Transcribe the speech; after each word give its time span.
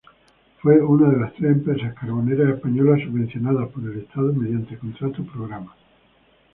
Fue 0.63 0.81
una 0.81 1.11
de 1.11 1.19
las 1.19 1.31
tres 1.35 1.51
empresas 1.51 1.93
carboneras 1.93 2.55
españolas 2.55 3.01
subvencionadas 3.05 3.69
por 3.69 3.83
el 3.83 3.99
Estado 3.99 4.33
mediante 4.33 4.75
contrato-programa. 4.79 5.75